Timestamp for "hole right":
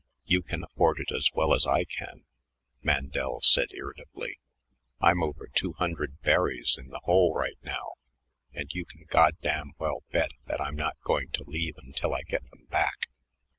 7.03-7.59